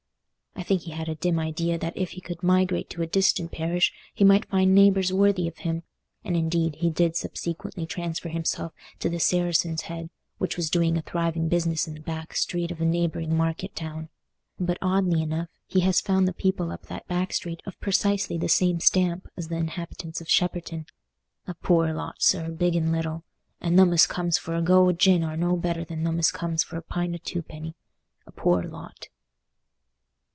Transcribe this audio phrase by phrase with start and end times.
[0.53, 3.51] I think he had a dim idea that if he could migrate to a distant
[3.51, 5.81] parish, he might find neighbours worthy of him;
[6.23, 11.01] and indeed he did subsequently transfer himself to the Saracen's Head, which was doing a
[11.01, 14.09] thriving business in the back street of a neighbouring market town.
[14.59, 18.49] But, oddly enough, he has found the people up that back street of precisely the
[18.49, 23.23] same stamp as the inhabitants of Shepperton—"a poor lot, sir, big and little,
[23.59, 26.31] and them as comes for a go o' gin are no better than them as
[26.31, 29.07] comes for a pint o' twopenny—a poor lot."